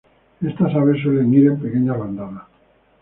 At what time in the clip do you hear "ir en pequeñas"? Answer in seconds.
1.31-1.99